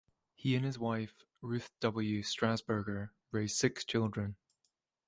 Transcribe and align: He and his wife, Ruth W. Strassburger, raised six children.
He 0.33 0.55
and 0.55 0.65
his 0.65 0.79
wife, 0.79 1.27
Ruth 1.43 1.69
W. 1.79 2.23
Strassburger, 2.23 3.11
raised 3.31 3.55
six 3.55 3.85
children. 3.85 4.35